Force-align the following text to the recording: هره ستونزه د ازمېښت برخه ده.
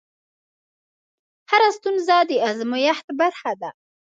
هره 1.49 1.69
ستونزه 1.77 2.15
د 2.29 2.31
ازمېښت 2.49 3.07
برخه 3.21 3.51
ده. 3.61 3.69